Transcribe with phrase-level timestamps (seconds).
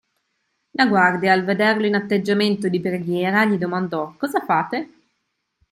[0.71, 4.89] La guardia al vederlo in atteggiamento di preghiera gli domandò:"Cosa fate?"